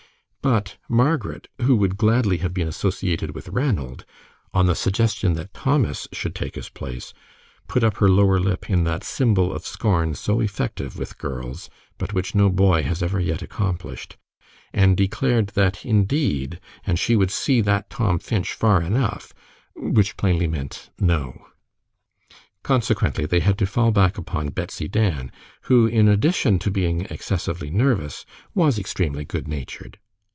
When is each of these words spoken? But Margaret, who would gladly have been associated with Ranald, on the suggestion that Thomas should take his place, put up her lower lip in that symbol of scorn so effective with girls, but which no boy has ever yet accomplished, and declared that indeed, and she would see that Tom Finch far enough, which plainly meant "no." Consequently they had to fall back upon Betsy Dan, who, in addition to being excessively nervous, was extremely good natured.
But 0.43 0.77
Margaret, 0.89 1.49
who 1.61 1.75
would 1.75 1.97
gladly 1.97 2.37
have 2.37 2.51
been 2.51 2.67
associated 2.67 3.35
with 3.35 3.49
Ranald, 3.49 4.05
on 4.55 4.65
the 4.65 4.73
suggestion 4.73 5.33
that 5.33 5.53
Thomas 5.53 6.07
should 6.11 6.33
take 6.33 6.55
his 6.55 6.67
place, 6.67 7.13
put 7.67 7.83
up 7.83 7.97
her 7.97 8.09
lower 8.09 8.39
lip 8.39 8.67
in 8.67 8.83
that 8.85 9.03
symbol 9.03 9.53
of 9.53 9.67
scorn 9.67 10.15
so 10.15 10.39
effective 10.39 10.97
with 10.97 11.19
girls, 11.19 11.69
but 11.99 12.13
which 12.15 12.33
no 12.33 12.49
boy 12.49 12.81
has 12.81 13.03
ever 13.03 13.19
yet 13.19 13.43
accomplished, 13.43 14.17
and 14.73 14.97
declared 14.97 15.49
that 15.49 15.85
indeed, 15.85 16.59
and 16.87 16.97
she 16.97 17.15
would 17.15 17.29
see 17.29 17.61
that 17.61 17.91
Tom 17.91 18.17
Finch 18.17 18.53
far 18.53 18.81
enough, 18.81 19.35
which 19.75 20.17
plainly 20.17 20.47
meant 20.47 20.89
"no." 20.99 21.49
Consequently 22.63 23.27
they 23.27 23.41
had 23.41 23.59
to 23.59 23.67
fall 23.67 23.91
back 23.91 24.17
upon 24.17 24.47
Betsy 24.49 24.87
Dan, 24.87 25.31
who, 25.65 25.85
in 25.85 26.07
addition 26.07 26.57
to 26.57 26.71
being 26.71 27.01
excessively 27.11 27.69
nervous, 27.69 28.25
was 28.55 28.79
extremely 28.79 29.23
good 29.23 29.47
natured. 29.47 29.99